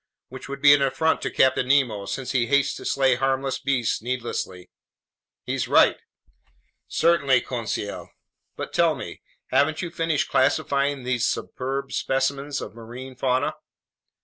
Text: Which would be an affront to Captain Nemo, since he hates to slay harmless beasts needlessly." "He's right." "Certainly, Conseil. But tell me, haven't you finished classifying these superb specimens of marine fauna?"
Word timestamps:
Which 0.29 0.49
would 0.49 0.63
be 0.63 0.73
an 0.73 0.81
affront 0.81 1.21
to 1.21 1.29
Captain 1.29 1.67
Nemo, 1.67 2.07
since 2.07 2.31
he 2.31 2.47
hates 2.47 2.73
to 2.77 2.85
slay 2.85 3.13
harmless 3.13 3.59
beasts 3.59 4.01
needlessly." 4.01 4.71
"He's 5.45 5.67
right." 5.67 5.97
"Certainly, 6.87 7.41
Conseil. 7.41 8.09
But 8.55 8.73
tell 8.73 8.95
me, 8.95 9.21
haven't 9.51 9.83
you 9.83 9.91
finished 9.91 10.27
classifying 10.27 11.03
these 11.03 11.27
superb 11.27 11.91
specimens 11.91 12.61
of 12.61 12.73
marine 12.73 13.15
fauna?" 13.15 13.53